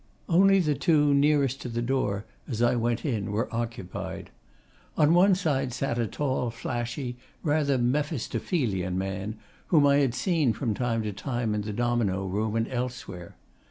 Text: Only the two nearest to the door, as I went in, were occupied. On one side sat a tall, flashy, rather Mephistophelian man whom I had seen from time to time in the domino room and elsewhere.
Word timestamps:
Only 0.27 0.59
the 0.59 0.73
two 0.73 1.13
nearest 1.13 1.61
to 1.61 1.69
the 1.69 1.79
door, 1.83 2.25
as 2.47 2.59
I 2.59 2.75
went 2.75 3.05
in, 3.05 3.31
were 3.31 3.47
occupied. 3.53 4.31
On 4.97 5.13
one 5.13 5.35
side 5.35 5.71
sat 5.73 5.99
a 5.99 6.07
tall, 6.07 6.49
flashy, 6.49 7.17
rather 7.43 7.77
Mephistophelian 7.77 8.97
man 8.97 9.37
whom 9.67 9.85
I 9.85 9.97
had 9.97 10.15
seen 10.15 10.53
from 10.53 10.73
time 10.73 11.03
to 11.03 11.13
time 11.13 11.53
in 11.53 11.61
the 11.61 11.71
domino 11.71 12.25
room 12.25 12.55
and 12.55 12.67
elsewhere. 12.69 13.35